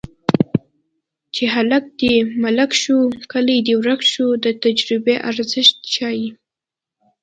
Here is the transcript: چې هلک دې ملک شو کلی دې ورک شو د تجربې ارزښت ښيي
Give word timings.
چې 1.35 1.43
هلک 1.55 1.83
دې 2.01 2.15
ملک 2.43 2.71
شو 2.81 2.99
کلی 3.31 3.57
دې 3.67 3.73
ورک 3.79 4.01
شو 4.13 4.27
د 4.43 4.45
تجربې 4.63 5.15
ارزښت 5.29 5.77
ښيي 5.93 6.27